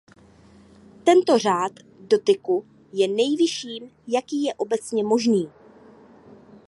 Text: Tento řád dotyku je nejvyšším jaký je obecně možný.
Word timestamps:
Tento 1.03 1.37
řád 1.37 1.71
dotyku 1.99 2.65
je 2.93 3.07
nejvyšším 3.07 3.91
jaký 4.07 4.43
je 4.43 4.53
obecně 4.53 5.03
možný. 5.03 5.49